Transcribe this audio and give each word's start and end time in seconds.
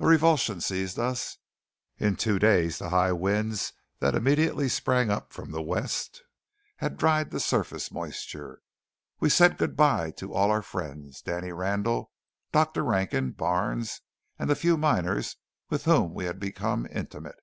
A 0.00 0.06
revulsion 0.08 0.60
seized 0.60 0.98
us. 0.98 1.38
In 1.98 2.16
two 2.16 2.40
days 2.40 2.78
the 2.78 2.88
high 2.88 3.12
winds 3.12 3.72
that 4.00 4.16
immediately 4.16 4.68
sprang 4.68 5.08
up 5.08 5.32
from 5.32 5.52
the 5.52 5.62
west 5.62 6.24
had 6.78 6.96
dried 6.96 7.30
the 7.30 7.38
surface 7.38 7.92
moisture. 7.92 8.60
We 9.20 9.30
said 9.30 9.56
good 9.56 9.76
bye 9.76 10.10
to 10.16 10.34
all 10.34 10.50
our 10.50 10.62
friends 10.62 11.22
Danny 11.22 11.52
Randall, 11.52 12.10
Dr. 12.50 12.82
Rankin, 12.82 13.30
Barnes, 13.30 14.00
and 14.36 14.50
the 14.50 14.56
few 14.56 14.76
miners 14.76 15.36
with 15.70 15.84
whom 15.84 16.12
we 16.12 16.24
had 16.24 16.40
become 16.40 16.84
intimate. 16.90 17.38